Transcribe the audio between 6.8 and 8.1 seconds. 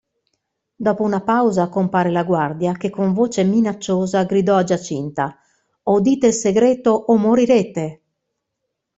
o morirete!".